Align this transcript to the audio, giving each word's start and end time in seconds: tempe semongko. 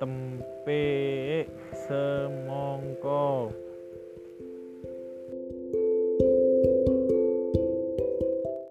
tempe 0.00 1.44
semongko. 1.84 2.99